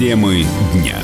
Темы 0.00 0.46
дня. 0.72 0.98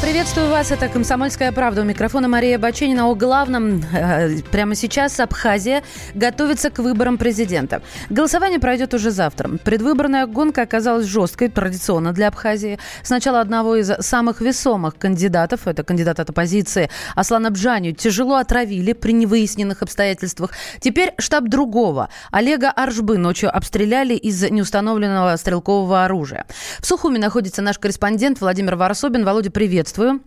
Приветствую 0.00 0.48
вас. 0.48 0.70
Это 0.70 0.88
«Комсомольская 0.88 1.50
правда». 1.50 1.80
У 1.80 1.84
микрофона 1.84 2.28
Мария 2.28 2.56
Баченина. 2.56 3.08
О 3.08 3.16
главном 3.16 3.82
э, 3.92 4.42
прямо 4.52 4.76
сейчас 4.76 5.18
Абхазия 5.18 5.82
готовится 6.14 6.70
к 6.70 6.78
выборам 6.78 7.18
президента. 7.18 7.82
Голосование 8.08 8.60
пройдет 8.60 8.94
уже 8.94 9.10
завтра. 9.10 9.50
Предвыборная 9.64 10.26
гонка 10.26 10.62
оказалась 10.62 11.06
жесткой, 11.06 11.48
традиционно 11.48 12.12
для 12.12 12.28
Абхазии. 12.28 12.78
Сначала 13.02 13.40
одного 13.40 13.74
из 13.74 13.90
самых 13.98 14.40
весомых 14.40 14.96
кандидатов, 14.96 15.66
это 15.66 15.82
кандидат 15.82 16.20
от 16.20 16.30
оппозиции 16.30 16.90
Аслана 17.16 17.50
Бжанию, 17.50 17.92
тяжело 17.92 18.36
отравили 18.36 18.92
при 18.92 19.12
невыясненных 19.12 19.82
обстоятельствах. 19.82 20.52
Теперь 20.80 21.12
штаб 21.18 21.44
другого. 21.48 22.08
Олега 22.30 22.70
Аржбы 22.70 23.18
ночью 23.18 23.54
обстреляли 23.54 24.14
из 24.14 24.48
неустановленного 24.48 25.36
стрелкового 25.36 26.04
оружия. 26.04 26.46
В 26.78 26.86
Сухуме 26.86 27.18
находится 27.18 27.62
наш 27.62 27.80
корреспондент 27.80 28.40
Владимир 28.40 28.76
Варсобин. 28.76 29.24
Володя, 29.24 29.50
привет 29.50 29.87
приветствую. 29.88 30.20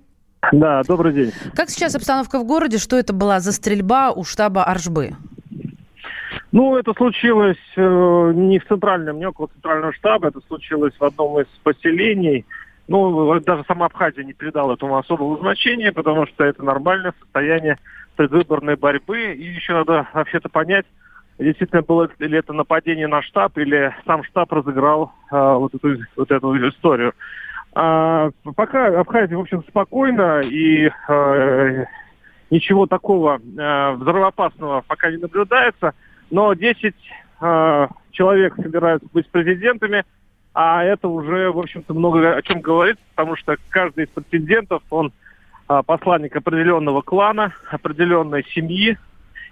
Да, 0.51 0.81
добрый 0.87 1.13
день. 1.13 1.31
Как 1.55 1.69
сейчас 1.69 1.95
обстановка 1.95 2.39
в 2.39 2.45
городе? 2.45 2.77
Что 2.77 2.97
это 2.97 3.13
была 3.13 3.39
за 3.39 3.51
стрельба 3.51 4.11
у 4.11 4.23
штаба 4.23 4.63
Аржбы? 4.63 5.11
Ну, 6.51 6.75
это 6.75 6.93
случилось 6.93 7.57
э, 7.75 8.31
не 8.35 8.59
в 8.59 8.67
центральном, 8.67 9.19
не 9.19 9.25
около 9.25 9.47
центрального 9.47 9.93
штаба, 9.93 10.27
это 10.29 10.41
случилось 10.47 10.93
в 10.99 11.03
одном 11.03 11.39
из 11.39 11.47
поселений. 11.63 12.45
Ну, 12.87 13.39
даже 13.39 13.63
сама 13.67 13.85
Абхазия 13.85 14.23
не 14.23 14.33
передала 14.33 14.73
этому 14.73 14.97
особого 14.97 15.37
значения, 15.39 15.93
потому 15.93 16.25
что 16.27 16.43
это 16.43 16.63
нормальное 16.63 17.13
состояние 17.21 17.77
предвыборной 18.17 18.75
борьбы. 18.75 19.33
И 19.33 19.43
еще 19.43 19.73
надо 19.73 20.07
вообще-то 20.13 20.49
понять, 20.49 20.85
действительно 21.39 21.83
было 21.83 22.09
ли 22.19 22.37
это 22.37 22.51
нападение 22.51 23.07
на 23.07 23.21
штаб 23.21 23.57
или 23.57 23.95
сам 24.05 24.23
штаб 24.25 24.51
разыграл 24.51 25.13
э, 25.31 25.53
вот, 25.53 25.73
эту, 25.75 25.97
вот 26.17 26.31
эту 26.31 26.69
историю. 26.69 27.13
А, 27.73 28.31
пока 28.55 28.99
Абхазия, 28.99 29.37
в 29.37 29.41
общем, 29.41 29.63
спокойно 29.63 30.41
и 30.41 30.89
э, 31.07 31.85
ничего 32.49 32.85
такого 32.85 33.39
э, 33.39 33.91
взрывоопасного 33.93 34.83
пока 34.85 35.09
не 35.09 35.17
наблюдается, 35.17 35.93
но 36.29 36.53
10 36.53 36.93
э, 37.41 37.87
человек 38.11 38.55
собираются 38.55 39.07
быть 39.13 39.29
президентами, 39.29 40.03
а 40.53 40.83
это 40.83 41.07
уже, 41.07 41.49
в 41.51 41.59
общем-то, 41.59 41.93
много 41.93 42.35
о 42.35 42.41
чем 42.41 42.59
говорит, 42.59 42.97
потому 43.15 43.37
что 43.37 43.55
каждый 43.69 44.03
из 44.03 44.09
претендентов, 44.09 44.83
он 44.89 45.13
э, 45.69 45.81
посланник 45.85 46.35
определенного 46.35 47.01
клана, 47.01 47.53
определенной 47.69 48.43
семьи, 48.53 48.97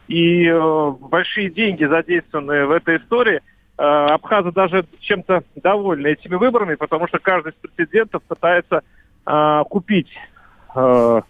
и 0.09 0.45
э, 0.45 0.91
большие 0.99 1.49
деньги 1.49 1.85
задействованы 1.85 2.65
в 2.65 2.71
этой 2.71 2.97
истории– 2.97 3.39
абхазы 3.81 4.51
даже 4.51 4.85
чем-то 4.99 5.43
довольны 5.55 6.07
этими 6.07 6.35
выборами, 6.35 6.75
потому 6.75 7.07
что 7.07 7.19
каждый 7.19 7.53
из 7.53 7.55
претендентов 7.55 8.21
пытается 8.23 8.81
э, 9.25 9.63
купить 9.69 10.09
э, 10.75 11.21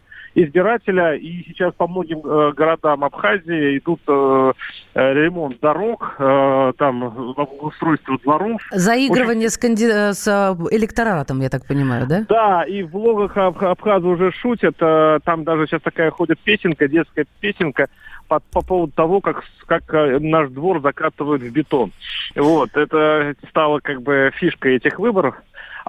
избирателя, 0.44 1.16
и 1.16 1.44
сейчас 1.48 1.74
по 1.74 1.88
многим 1.88 2.20
э, 2.24 2.54
городам 2.54 3.04
Абхазии 3.04 3.78
идут 3.78 4.02
э, 4.08 4.54
э 4.96 5.14
ремонт 5.14 5.60
дорог, 5.60 6.16
э, 6.20 6.74
там 6.78 7.36
устройство 7.62 8.18
дворов. 8.24 8.62
Заигрывание 8.72 9.48
общем, 9.48 9.50
с, 9.50 9.58
канди... 9.58 9.86
с 10.14 10.28
э, 10.28 10.76
электоратом, 10.76 11.42
я 11.42 11.50
так 11.50 11.66
понимаю, 11.66 12.08
да? 12.08 12.26
Да, 12.28 12.64
и 12.64 12.84
в 12.84 12.92
блогах 12.92 13.38
Аб- 13.38 13.64
Абхазы 13.64 14.08
уже 14.08 14.32
шутят, 14.32 14.76
э, 14.80 15.20
там 15.24 15.44
даже 15.44 15.68
сейчас 15.68 15.82
такая 15.82 16.12
ходит 16.12 16.40
песенка, 16.40 16.88
детская 16.88 17.26
песенка, 17.40 17.88
по, 18.30 18.40
по 18.40 18.62
поводу 18.62 18.94
того, 18.94 19.20
как, 19.20 19.44
как 19.66 19.94
э, 19.94 20.20
наш 20.20 20.50
двор 20.52 20.82
закатывают 20.82 21.42
в 21.42 21.52
бетон. 21.52 21.92
Вот, 22.36 22.70
это 22.78 23.36
стало 23.50 23.80
как 23.80 24.02
бы 24.02 24.32
фишкой 24.36 24.76
этих 24.76 25.00
выборов. 25.00 25.36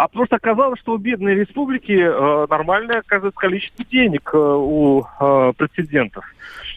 А 0.00 0.08
что 0.08 0.36
оказалось, 0.36 0.80
что 0.80 0.92
у 0.92 0.96
бедной 0.96 1.34
республики 1.34 1.92
э, 1.92 2.46
нормальное 2.48 3.00
оказывается 3.00 3.38
количество 3.38 3.84
денег 3.84 4.30
э, 4.32 4.38
у 4.38 5.02
э, 5.02 5.52
прецедентов. 5.58 6.24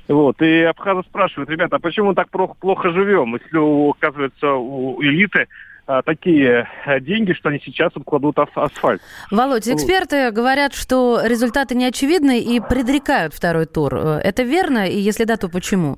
Вот. 0.09 0.41
И 0.41 0.63
Абхазы 0.63 1.03
спрашивают, 1.03 1.49
ребята, 1.49 1.77
а 1.77 1.79
почему 1.79 2.13
так 2.13 2.29
плохо, 2.29 2.53
плохо 2.59 2.89
живем, 2.91 3.35
если, 3.35 3.89
оказывается, 3.91 4.51
у 4.51 5.01
элиты 5.01 5.47
а, 5.87 6.01
такие 6.01 6.67
э, 6.85 6.99
деньги, 6.99 7.31
что 7.31 7.47
они 7.47 7.61
сейчас 7.63 7.91
обкладут 7.95 8.37
асфальт. 8.39 9.01
Володь, 9.31 9.69
эксперты 9.69 10.25
вот. 10.25 10.33
говорят, 10.33 10.73
что 10.73 11.21
результаты 11.23 11.75
не 11.75 11.85
очевидны 11.85 12.41
и 12.41 12.59
предрекают 12.59 13.33
второй 13.33 13.67
тур. 13.67 13.95
Э, 13.95 14.19
это 14.21 14.43
верно? 14.43 14.89
И 14.89 14.97
если 14.97 15.23
да, 15.23 15.37
то 15.37 15.47
почему? 15.47 15.97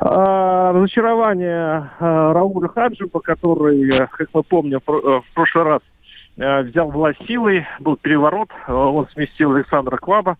А, 0.00 0.72
разочарование 0.72 1.90
Рауля 2.00 2.68
Хаджиба, 2.68 3.20
который, 3.20 4.06
как 4.08 4.28
мы 4.32 4.42
помним, 4.42 4.80
в 4.84 5.24
прошлый 5.34 5.64
раз 5.64 5.80
взял 6.36 6.90
власть 6.90 7.24
силой, 7.26 7.66
был 7.80 7.96
переворот, 7.96 8.48
он 8.66 9.06
сместил 9.12 9.54
Александра 9.54 9.96
Кваба, 9.96 10.38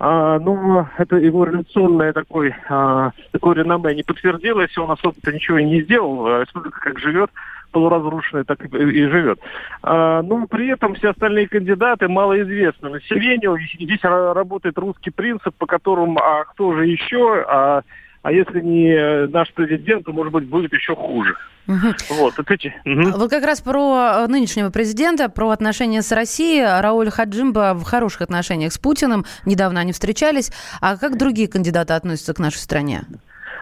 а, 0.00 0.38
ну, 0.38 0.86
это 0.96 1.16
его 1.16 1.44
революционное 1.44 2.12
такой, 2.12 2.54
а, 2.68 3.10
такое 3.32 3.56
реноме 3.56 3.94
не 3.94 4.04
подтвердилось, 4.04 4.76
он 4.78 4.92
особо-то 4.92 5.32
ничего 5.32 5.58
и 5.58 5.64
не 5.64 5.82
сделал, 5.82 6.24
а 6.26 6.40
республика 6.42 6.80
как 6.80 7.00
живет, 7.00 7.30
полуразрушенная, 7.72 8.44
так 8.44 8.64
и, 8.64 8.78
и 8.78 9.06
живет. 9.08 9.40
А, 9.82 10.22
но 10.22 10.46
при 10.46 10.68
этом 10.68 10.94
все 10.94 11.10
остальные 11.10 11.48
кандидаты 11.48 12.06
малоизвестны. 12.06 12.90
Населению, 12.90 13.58
здесь 13.58 14.02
работает 14.02 14.78
русский 14.78 15.10
принцип, 15.10 15.54
по 15.58 15.66
которому, 15.66 16.20
а 16.20 16.44
кто 16.44 16.74
же 16.74 16.86
еще, 16.86 17.44
а 17.48 17.82
а 18.22 18.32
если 18.32 18.60
не 18.60 19.26
наш 19.28 19.52
президент, 19.52 20.04
то, 20.04 20.12
может 20.12 20.32
быть, 20.32 20.46
будет 20.48 20.72
еще 20.72 20.94
хуже. 20.94 21.36
Угу. 21.68 21.94
Вот, 22.20 22.34
вот 22.38 22.50
эти. 22.50 22.74
Угу. 22.84 23.18
Вот 23.18 23.30
как 23.30 23.44
раз 23.44 23.60
про 23.60 24.26
нынешнего 24.26 24.70
президента, 24.70 25.28
про 25.28 25.50
отношения 25.50 26.02
с 26.02 26.10
Россией. 26.12 26.64
Рауль 26.80 27.10
Хаджимба 27.10 27.74
в 27.74 27.84
хороших 27.84 28.22
отношениях 28.22 28.72
с 28.72 28.78
Путиным. 28.78 29.26
Недавно 29.44 29.80
они 29.80 29.92
встречались. 29.92 30.50
А 30.80 30.96
как 30.96 31.18
другие 31.18 31.46
кандидаты 31.46 31.92
относятся 31.92 32.32
к 32.34 32.38
нашей 32.38 32.58
стране? 32.58 33.02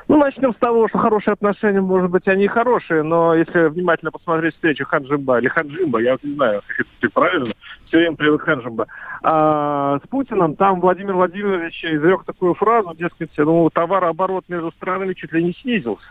Ну, 0.09 0.19
начнем 0.19 0.55
с 0.55 0.59
того, 0.59 0.87
что 0.89 0.99
хорошие 0.99 1.33
отношения, 1.33 1.81
может 1.81 2.11
быть, 2.11 2.29
они 2.29 2.45
и 2.45 2.49
хорошие, 2.49 3.03
но 3.03 3.35
если 3.35 3.67
внимательно 3.67 4.13
посмотреть 4.13 4.55
встречу 4.55 4.85
Ханджимба 4.85 5.41
или 5.41 5.49
Ханджимба, 5.49 6.01
я 6.01 6.17
не 6.23 6.35
знаю, 6.35 6.63
как 6.69 6.87
это 7.01 7.13
правильно, 7.13 7.53
все 7.87 7.99
время 7.99 8.15
привык 8.15 8.43
Ханджимба, 8.43 8.87
а, 9.25 9.99
с 9.99 10.09
Путиным, 10.09 10.55
там 10.55 10.81
Владимир 10.81 11.15
Владимирович 11.15 11.85
изрек 11.85 12.23
такую 12.25 12.55
фразу, 12.55 12.95
дескать, 12.95 13.33
ну, 13.37 13.69
товарооборот 13.69 14.45
между 14.49 14.71
странами 14.73 15.15
чуть 15.15 15.33
ли 15.33 15.43
не 15.43 15.53
снизился. 15.55 16.07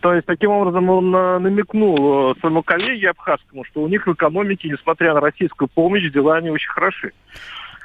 То 0.00 0.12
есть, 0.12 0.26
таким 0.26 0.50
образом, 0.50 0.88
он 0.88 1.10
намекнул 1.10 2.32
э, 2.32 2.40
своему 2.40 2.62
коллеге 2.62 3.10
абхазскому, 3.10 3.64
что 3.64 3.82
у 3.82 3.88
них 3.88 4.06
в 4.06 4.12
экономике, 4.12 4.70
несмотря 4.70 5.12
на 5.12 5.20
российскую 5.20 5.68
помощь, 5.68 6.10
дела 6.10 6.40
не 6.40 6.50
очень 6.50 6.70
хороши. 6.70 7.12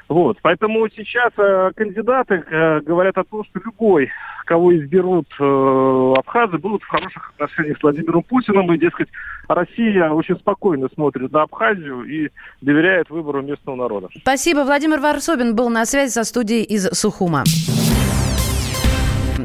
Вот. 0.08 0.38
Поэтому 0.42 0.88
сейчас 0.90 1.32
э, 1.38 1.72
кандидаты 1.76 2.36
э, 2.36 2.82
говорят 2.82 3.18
о 3.18 3.24
том, 3.24 3.44
что 3.44 3.60
любой, 3.66 4.10
кого 4.46 4.76
изберут 4.78 5.28
э, 5.40 6.14
абхазы, 6.18 6.58
будут 6.58 6.84
в 6.84 6.88
хороших 6.88 7.34
отношениях 7.36 7.80
с 7.80 7.84
Владимиром 7.84 8.22
Путиным. 8.24 8.72
И, 8.74 8.78
дескать, 8.78 9.10
Россия 9.48 10.10
очень 10.10 10.36
спокойно 10.36 10.88
смотрит 10.94 11.32
на 11.32 11.44
Абхазию 11.44 12.04
и 12.04 12.30
доверяет 12.62 13.10
выбору 13.10 13.42
местного 13.42 13.76
народа. 13.76 14.10
Спасибо. 14.20 14.60
Владимир 14.60 15.00
Варсобин 15.00 15.56
был 15.56 15.70
на 15.70 15.86
связи 15.86 16.12
со 16.12 16.24
студией 16.24 16.64
из 16.64 16.88
Сухума. 16.92 17.44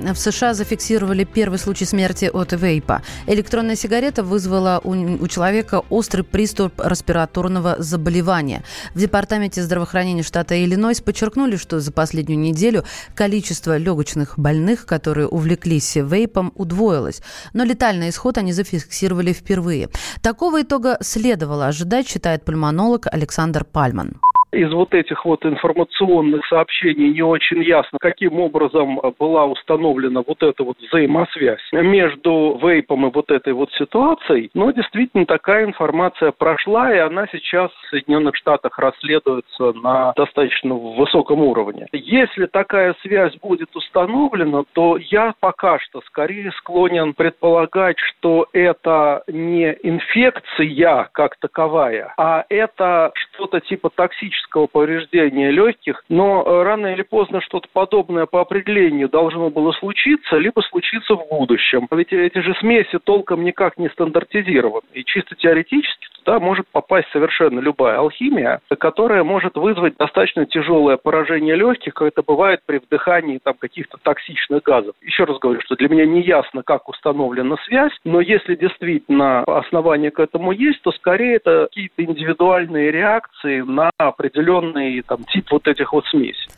В 0.00 0.16
США 0.16 0.54
зафиксировали 0.54 1.24
первый 1.24 1.58
случай 1.58 1.84
смерти 1.84 2.30
от 2.32 2.52
вейпа. 2.52 3.02
Электронная 3.26 3.76
сигарета 3.76 4.22
вызвала 4.22 4.80
у, 4.82 5.26
человека 5.28 5.82
острый 5.90 6.22
приступ 6.22 6.80
респираторного 6.82 7.76
заболевания. 7.78 8.64
В 8.94 9.00
Департаменте 9.00 9.62
здравоохранения 9.62 10.22
штата 10.22 10.54
Иллинойс 10.62 11.00
подчеркнули, 11.00 11.56
что 11.56 11.80
за 11.80 11.92
последнюю 11.92 12.40
неделю 12.40 12.84
количество 13.14 13.76
легочных 13.76 14.38
больных, 14.38 14.86
которые 14.86 15.28
увлеклись 15.28 15.96
вейпом, 15.96 16.52
удвоилось. 16.56 17.22
Но 17.52 17.64
летальный 17.64 18.08
исход 18.08 18.38
они 18.38 18.52
зафиксировали 18.52 19.32
впервые. 19.32 19.90
Такого 20.22 20.62
итога 20.62 20.96
следовало 21.00 21.66
ожидать, 21.66 22.08
считает 22.08 22.44
пульмонолог 22.44 23.06
Александр 23.12 23.64
Пальман 23.64 24.20
из 24.52 24.72
вот 24.72 24.94
этих 24.94 25.24
вот 25.24 25.44
информационных 25.44 26.44
сообщений 26.46 27.10
не 27.10 27.22
очень 27.22 27.62
ясно, 27.62 27.98
каким 28.00 28.40
образом 28.40 29.00
была 29.18 29.46
установлена 29.46 30.22
вот 30.26 30.42
эта 30.42 30.64
вот 30.64 30.76
взаимосвязь 30.80 31.60
между 31.72 32.58
вейпом 32.62 33.06
и 33.06 33.12
вот 33.12 33.30
этой 33.30 33.52
вот 33.52 33.70
ситуацией. 33.72 34.50
Но 34.54 34.70
действительно 34.72 35.26
такая 35.26 35.64
информация 35.64 36.32
прошла, 36.32 36.92
и 36.92 36.98
она 36.98 37.26
сейчас 37.30 37.70
в 37.70 37.90
Соединенных 37.90 38.36
Штатах 38.36 38.78
расследуется 38.78 39.72
на 39.72 40.12
достаточно 40.16 40.74
высоком 40.74 41.40
уровне. 41.40 41.86
Если 41.92 42.46
такая 42.46 42.94
связь 43.02 43.36
будет 43.36 43.74
установлена, 43.74 44.64
то 44.72 44.96
я 44.96 45.34
пока 45.40 45.78
что 45.78 46.00
скорее 46.06 46.50
склонен 46.52 47.14
предполагать, 47.14 47.98
что 47.98 48.46
это 48.52 49.22
не 49.28 49.76
инфекция 49.82 51.08
как 51.12 51.36
таковая, 51.38 52.12
а 52.16 52.44
это 52.48 53.12
что-то 53.14 53.60
типа 53.60 53.90
токсичного 53.90 54.39
хронического 54.40 54.66
повреждения 54.66 55.50
легких, 55.50 56.02
но 56.08 56.42
э, 56.42 56.62
рано 56.62 56.88
или 56.88 57.02
поздно 57.02 57.40
что-то 57.40 57.68
подобное 57.72 58.26
по 58.26 58.40
определению 58.40 59.08
должно 59.08 59.50
было 59.50 59.72
случиться, 59.72 60.36
либо 60.36 60.60
случиться 60.60 61.14
в 61.14 61.28
будущем. 61.28 61.86
Ведь 61.90 62.12
эти 62.12 62.38
же 62.38 62.54
смеси 62.60 62.98
толком 63.02 63.44
никак 63.44 63.78
не 63.78 63.88
стандартизированы. 63.88 64.86
И 64.94 65.04
чисто 65.04 65.34
теоретически 65.36 66.08
туда 66.24 66.38
может 66.40 66.66
попасть 66.68 67.08
совершенно 67.12 67.60
любая 67.60 67.98
алхимия, 67.98 68.60
которая 68.78 69.24
может 69.24 69.56
вызвать 69.56 69.96
достаточно 69.96 70.46
тяжелое 70.46 70.96
поражение 70.96 71.56
легких, 71.56 71.94
как 71.94 72.08
это 72.08 72.22
бывает 72.22 72.60
при 72.66 72.78
вдыхании 72.78 73.40
там, 73.42 73.54
каких-то 73.54 73.98
токсичных 74.02 74.62
газов. 74.62 74.94
Еще 75.02 75.24
раз 75.24 75.38
говорю, 75.38 75.60
что 75.62 75.76
для 75.76 75.88
меня 75.88 76.06
не 76.06 76.22
ясно, 76.22 76.62
как 76.62 76.88
установлена 76.88 77.56
связь, 77.66 77.92
но 78.04 78.20
если 78.20 78.54
действительно 78.54 79.42
основания 79.44 80.10
к 80.10 80.20
этому 80.20 80.52
есть, 80.52 80.82
то 80.82 80.92
скорее 80.92 81.36
это 81.36 81.68
какие-то 81.70 82.04
индивидуальные 82.04 82.90
реакции 82.90 83.60
на 83.60 83.90
определенный 84.30 85.02
там, 85.02 85.24
тип 85.32 85.46
вот 85.50 85.66
этих 85.66 85.92
вот 85.92 86.04
смесей. 86.10 86.48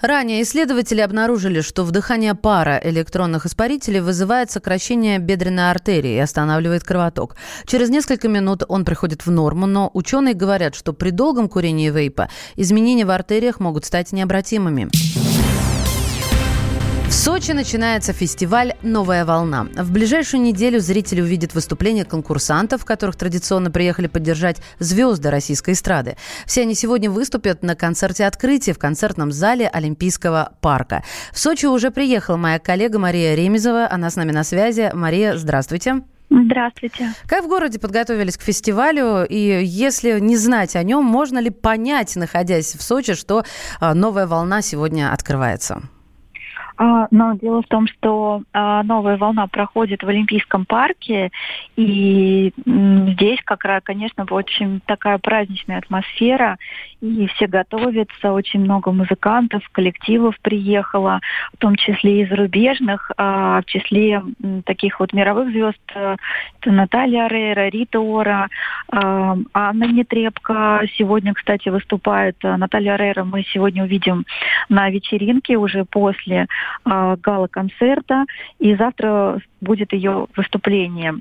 Ранее 0.00 0.42
исследователи 0.42 1.00
обнаружили, 1.00 1.60
что 1.60 1.82
вдыхание 1.82 2.34
пара 2.34 2.80
электронных 2.84 3.46
испарителей 3.46 4.00
вызывает 4.00 4.48
сокращение 4.48 5.18
бедренной 5.18 5.70
артерии 5.70 6.14
и 6.14 6.20
останавливает 6.20 6.84
кровоток. 6.84 7.34
Через 7.66 7.90
несколько 7.90 8.28
минут 8.28 8.62
он 8.68 8.84
приходит 8.84 9.26
в 9.26 9.30
норму, 9.30 9.66
но 9.66 9.90
ученые 9.94 10.34
говорят, 10.34 10.76
что 10.76 10.92
при 10.92 11.10
долгом 11.10 11.48
курении 11.48 11.90
вейпа 11.90 12.28
изменения 12.54 13.06
в 13.06 13.10
артериях 13.10 13.58
могут 13.58 13.84
стать 13.84 14.12
необратимыми. 14.12 14.88
В 17.08 17.14
Сочи 17.14 17.52
начинается 17.52 18.12
фестиваль 18.12 18.74
«Новая 18.82 19.24
волна». 19.24 19.66
В 19.74 19.90
ближайшую 19.90 20.42
неделю 20.42 20.78
зрители 20.78 21.22
увидят 21.22 21.54
выступления 21.54 22.04
конкурсантов, 22.04 22.84
которых 22.84 23.16
традиционно 23.16 23.70
приехали 23.70 24.08
поддержать 24.08 24.58
звезды 24.78 25.30
российской 25.30 25.72
эстрады. 25.72 26.18
Все 26.44 26.62
они 26.62 26.74
сегодня 26.74 27.10
выступят 27.10 27.62
на 27.62 27.74
концерте 27.76 28.26
открытия 28.26 28.74
в 28.74 28.78
концертном 28.78 29.32
зале 29.32 29.68
Олимпийского 29.68 30.52
парка. 30.60 31.02
В 31.32 31.38
Сочи 31.38 31.64
уже 31.64 31.90
приехала 31.90 32.36
моя 32.36 32.58
коллега 32.58 32.98
Мария 32.98 33.34
Ремезова. 33.34 33.90
Она 33.90 34.10
с 34.10 34.16
нами 34.16 34.32
на 34.32 34.44
связи. 34.44 34.90
Мария, 34.92 35.38
здравствуйте. 35.38 36.02
Здравствуйте. 36.28 37.14
Как 37.26 37.42
в 37.42 37.48
городе 37.48 37.78
подготовились 37.78 38.36
к 38.36 38.42
фестивалю? 38.42 39.24
И 39.24 39.64
если 39.64 40.20
не 40.20 40.36
знать 40.36 40.76
о 40.76 40.82
нем, 40.82 41.06
можно 41.06 41.38
ли 41.38 41.48
понять, 41.48 42.16
находясь 42.16 42.74
в 42.74 42.82
Сочи, 42.82 43.14
что 43.14 43.44
а, 43.80 43.94
новая 43.94 44.26
волна 44.26 44.60
сегодня 44.60 45.10
открывается? 45.10 45.80
А, 46.78 47.08
но 47.10 47.34
дело 47.34 47.62
в 47.62 47.66
том, 47.66 47.88
что 47.88 48.42
а, 48.52 48.84
новая 48.84 49.16
волна 49.16 49.48
проходит 49.48 50.04
в 50.04 50.08
Олимпийском 50.08 50.64
парке, 50.64 51.30
и 51.76 52.52
здесь 52.64 53.40
как 53.44 53.64
раз, 53.64 53.82
конечно, 53.82 54.24
очень 54.30 54.80
такая 54.86 55.18
праздничная 55.18 55.78
атмосфера, 55.78 56.56
и 57.00 57.26
все 57.34 57.48
готовятся, 57.48 58.32
очень 58.32 58.60
много 58.60 58.92
музыкантов, 58.92 59.68
коллективов 59.72 60.38
приехало, 60.40 61.20
в 61.52 61.56
том 61.58 61.74
числе 61.74 62.22
и 62.22 62.26
зарубежных, 62.26 63.10
а, 63.16 63.60
в 63.60 63.64
числе 63.64 64.22
таких 64.64 65.00
вот 65.00 65.12
мировых 65.12 65.50
звезд, 65.50 65.80
э, 65.96 66.16
это 66.60 66.70
Наталья 66.70 67.24
Арейра, 67.24 67.68
Рита 67.68 67.98
Ора, 67.98 68.48
Анна 68.90 69.84
Нетребко 69.84 70.82
сегодня, 70.96 71.34
кстати, 71.34 71.68
выступает. 71.68 72.36
Наталья 72.42 72.94
Арейра 72.94 73.24
мы 73.24 73.42
сегодня 73.52 73.82
увидим 73.82 74.24
на 74.68 74.90
вечеринке 74.90 75.56
уже 75.56 75.84
после 75.84 76.46
гала-концерта, 76.84 78.24
и 78.58 78.74
завтра 78.74 79.40
будет 79.60 79.92
ее 79.92 80.26
выступление 80.36 81.14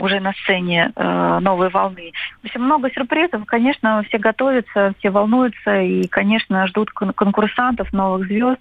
уже 0.00 0.20
на 0.20 0.32
сцене 0.32 0.92
э, 0.94 1.38
новой 1.40 1.68
волны. 1.70 2.12
В 2.42 2.46
общем, 2.46 2.62
много 2.62 2.90
сюрпризов. 2.90 3.44
Конечно, 3.46 4.02
все 4.08 4.18
готовятся, 4.18 4.94
все 4.98 5.10
волнуются 5.10 5.80
и, 5.80 6.06
конечно, 6.08 6.66
ждут 6.66 6.90
кон- 6.90 7.12
конкурсантов, 7.12 7.92
новых 7.92 8.26
звезд. 8.26 8.60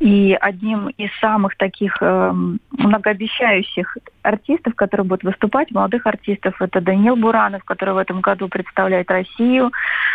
И 0.00 0.36
одним 0.40 0.88
из 0.88 1.10
самых 1.20 1.56
таких 1.56 1.98
э, 2.00 2.32
многообещающих 2.70 3.98
артистов, 4.22 4.74
которые 4.74 5.06
будут 5.06 5.24
выступать, 5.24 5.70
молодых 5.70 6.06
артистов, 6.06 6.60
это 6.60 6.80
Даниил 6.80 7.16
Буранов, 7.16 7.64
который 7.64 7.94
в 7.94 7.98
этом 7.98 8.20
году 8.20 8.48
представляет 8.48 9.10
Россию. 9.10 9.72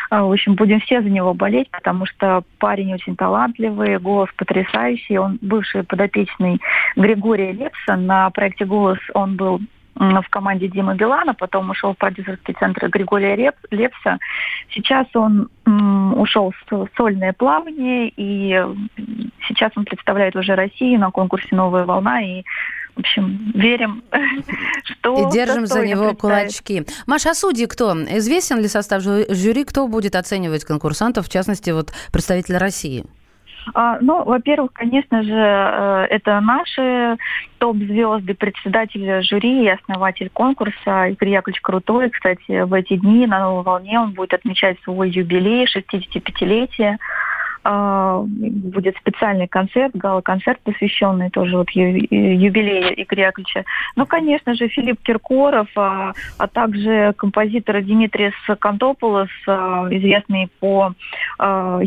Э, 0.09 0.21
в 0.21 0.31
общем, 0.31 0.55
будем 0.55 0.79
все 0.81 1.01
за 1.01 1.09
него 1.09 1.33
болеть, 1.33 1.69
потому 1.71 2.05
что 2.05 2.43
парень 2.59 2.93
очень 2.93 3.15
талантливый, 3.15 3.99
голос 3.99 4.29
потрясающий. 4.35 5.17
Он 5.17 5.37
бывший 5.41 5.83
подопечный 5.83 6.59
Григория 6.95 7.51
Лепса. 7.51 7.95
На 7.95 8.29
проекте 8.29 8.65
«Голос» 8.65 8.99
он 9.13 9.35
был 9.35 9.61
в 9.97 10.29
команде 10.29 10.67
Димы 10.67 10.95
Билана, 10.95 11.33
потом 11.33 11.69
ушел 11.69 11.93
в 11.93 11.97
продюсерский 11.97 12.53
центр 12.53 12.87
Григория 12.89 13.53
Лепса. 13.71 14.19
Сейчас 14.69 15.07
он 15.13 15.49
ушел 15.65 16.53
в 16.69 16.87
сольное 16.95 17.33
плавание, 17.33 18.11
и 18.15 18.63
сейчас 19.47 19.71
он 19.75 19.85
представляет 19.85 20.35
уже 20.35 20.55
Россию 20.55 20.99
на 20.99 21.11
конкурсе 21.11 21.55
«Новая 21.55 21.85
волна», 21.85 22.21
и 22.21 22.43
в 22.95 23.01
общем, 23.01 23.51
верим, 23.53 24.03
что... 24.83 25.29
И 25.29 25.31
держим 25.31 25.67
за 25.67 25.85
него 25.85 26.15
кулачки. 26.15 26.83
Маша, 27.05 27.31
а 27.31 27.33
судьи 27.35 27.67
кто? 27.67 27.93
Известен 27.93 28.59
ли 28.59 28.67
состав 28.67 29.03
жюри? 29.03 29.65
Кто 29.65 29.87
будет 29.87 30.15
оценивать 30.15 30.65
конкурсантов, 30.65 31.27
в 31.27 31.31
частности, 31.31 31.69
вот 31.69 31.93
представитель 32.11 32.57
России? 32.57 33.05
А, 33.73 33.97
ну, 34.01 34.23
во-первых, 34.23 34.71
конечно 34.73 35.23
же, 35.23 35.33
э, 35.33 36.07
это 36.09 36.39
наши 36.39 37.17
топ-звезды, 37.57 38.33
председатель 38.33 39.21
жюри 39.23 39.65
и 39.65 39.69
основатель 39.69 40.29
конкурса 40.29 41.07
Игорь 41.07 41.29
Яковлевич 41.29 41.61
Крутой. 41.61 42.09
Кстати, 42.09 42.63
в 42.63 42.73
эти 42.73 42.95
дни 42.95 43.27
на 43.27 43.39
новой 43.39 43.63
волне 43.63 43.99
он 43.99 44.11
будет 44.11 44.33
отмечать 44.33 44.77
свой 44.83 45.09
юбилей, 45.09 45.65
65-летие. 45.65 46.97
А, 47.69 48.23
будет 48.25 48.95
специальный 48.95 49.49
концерт, 49.49 49.93
гала-концерт, 49.93 50.57
посвященный 50.63 51.29
тоже 51.29 51.57
вот 51.57 51.69
юбилею 51.71 52.93
Игоря 53.03 53.25
Яковлевича. 53.27 53.65
Ну, 53.97 54.05
конечно 54.05 54.55
же, 54.55 54.69
Филипп 54.69 55.01
Киркоров, 55.03 55.67
а, 55.75 56.13
а 56.37 56.47
также 56.47 57.13
композитор 57.17 57.81
Димитрис 57.81 58.31
Кантополос, 58.59 59.27
а, 59.47 59.85
известный 59.91 60.49
по 60.61 60.93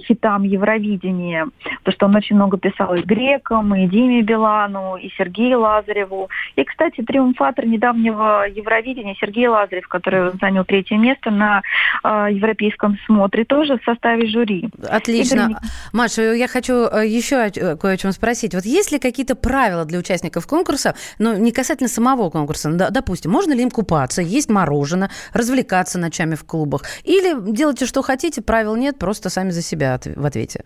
хитам 0.06 0.42
Евровидения, 0.42 1.48
потому 1.82 1.94
что 1.94 2.06
он 2.06 2.16
очень 2.16 2.36
много 2.36 2.58
писал 2.58 2.94
и 2.94 3.00
грекам, 3.00 3.74
и 3.74 3.86
Диме 3.86 4.20
Билану, 4.20 4.96
и 4.96 5.08
Сергею 5.16 5.60
Лазареву. 5.60 6.28
И, 6.56 6.64
кстати, 6.64 7.00
триумфатор 7.02 7.66
недавнего 7.66 8.46
Евровидения 8.46 9.16
Сергей 9.18 9.48
Лазарев, 9.48 9.88
который 9.88 10.32
занял 10.40 10.64
третье 10.64 10.98
место 10.98 11.30
на 11.30 11.62
европейском 12.04 12.98
смотре, 13.06 13.44
тоже 13.44 13.78
в 13.78 13.84
составе 13.84 14.26
жюри. 14.26 14.68
Отлично. 14.88 15.58
Маша, 15.92 16.34
я 16.34 16.48
хочу 16.48 16.86
э, 16.86 17.06
еще 17.06 17.50
кое 17.50 17.94
о 17.94 17.96
чем 17.96 18.12
спросить. 18.12 18.54
Вот 18.54 18.64
есть 18.64 18.92
ли 18.92 18.98
какие-то 18.98 19.34
правила 19.34 19.84
для 19.84 19.98
участников 19.98 20.46
конкурса, 20.46 20.94
ну, 21.18 21.36
не 21.36 21.52
касательно 21.52 21.88
самого 21.88 22.30
конкурса, 22.30 22.70
допустим, 22.70 23.30
можно 23.30 23.52
ли 23.52 23.62
им 23.62 23.70
купаться, 23.70 24.22
есть 24.22 24.48
мороженое, 24.48 25.10
развлекаться 25.32 25.98
ночами 25.98 26.34
в 26.34 26.44
клубах? 26.44 26.82
Или 27.04 27.52
делайте, 27.52 27.86
что 27.86 28.02
хотите, 28.02 28.42
правил 28.42 28.76
нет, 28.76 28.98
просто 28.98 29.30
сами 29.30 29.50
за 29.50 29.62
себя 29.62 29.98
в 30.04 30.26
ответе? 30.26 30.64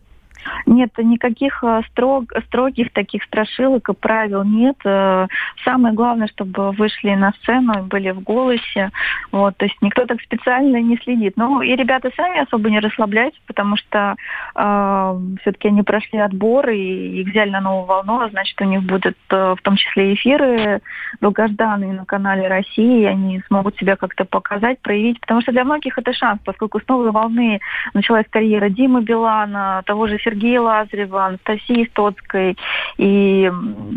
Нет, 0.67 0.91
никаких 0.99 1.63
э, 1.63 1.83
строг, 1.91 2.33
строгих 2.47 2.93
таких 2.93 3.23
страшилок 3.25 3.89
и 3.89 3.95
правил 3.95 4.45
нет. 4.45 4.77
Э, 4.85 5.27
самое 5.65 5.95
главное, 5.95 6.29
чтобы 6.29 6.73
вышли 6.73 7.15
на 7.15 7.33
сцену 7.33 7.79
и 7.79 7.83
были 7.83 8.11
в 8.11 8.21
голосе. 8.21 8.91
Вот, 9.33 9.57
то 9.57 9.65
есть 9.65 9.77
никто 9.81 10.07
так 10.07 10.21
специально 10.21 10.81
не 10.81 10.97
следит. 10.99 11.35
Ну 11.37 11.63
и 11.63 11.75
ребята 11.77 12.11
сами 12.17 12.41
особо 12.41 12.71
не 12.71 12.81
расслабляются, 12.81 13.41
потому 13.47 13.77
что 13.77 14.17
э, 14.55 15.21
все-таки 15.41 15.69
они 15.69 15.83
прошли 15.83 16.19
отбор 16.19 16.69
и 16.71 17.21
их 17.21 17.29
взяли 17.29 17.51
на 17.51 17.61
новую 17.61 17.87
волну, 17.87 18.21
а 18.21 18.29
значит 18.31 18.61
у 18.61 18.65
них 18.65 18.83
будут 18.83 19.17
э, 19.31 19.55
в 19.59 19.63
том 19.63 19.77
числе 19.77 20.15
эфиры 20.15 20.81
долгожданные 21.21 21.93
на 21.93 22.05
канале 22.05 22.49
России, 22.49 23.03
и 23.03 23.07
они 23.07 23.43
смогут 23.47 23.77
себя 23.77 23.97
как-то 23.97 24.25
показать, 24.25 24.81
проявить, 24.81 25.21
потому 25.21 25.41
что 25.41 25.53
для 25.53 25.65
многих 25.65 25.99
это 25.99 26.13
шанс, 26.13 26.41
поскольку 26.45 26.81
с 26.81 26.89
новой 26.89 27.11
волны 27.11 27.61
началась 27.93 28.27
карьера 28.31 28.69
Димы 28.69 29.03
Билана, 29.03 29.83
того 29.87 30.07
же 30.07 30.19
Сергея 30.19 30.34
Сергея 30.35 30.61
Лазарева, 30.61 31.27
Анастасии 31.27 31.89
Стоцкой 31.91 32.57
и, 32.99 33.51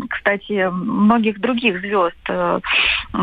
кстати, 0.08 0.70
многих 0.70 1.40
других 1.40 1.80
звезд, 1.80 2.14
э, 2.28 2.60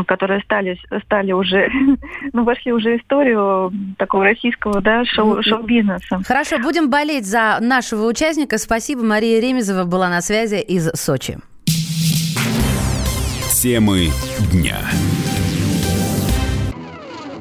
которые 0.06 0.40
стали, 0.42 0.78
стали 1.04 1.32
уже, 1.32 1.70
ну, 2.32 2.44
вошли 2.44 2.72
уже 2.72 2.96
в 2.96 3.00
историю 3.00 3.72
такого 3.98 4.24
российского 4.24 4.80
да, 4.80 5.04
шоу, 5.04 5.42
шоу-бизнеса. 5.42 6.20
Хорошо, 6.26 6.58
будем 6.58 6.90
болеть 6.90 7.26
за 7.26 7.58
нашего 7.60 8.06
участника. 8.06 8.58
Спасибо. 8.58 9.02
Мария 9.02 9.40
Ремезова 9.40 9.84
была 9.84 10.08
на 10.08 10.20
связи 10.20 10.60
из 10.60 10.90
Сочи. 10.94 11.38
Темы 13.62 14.08
дня. 14.52 14.76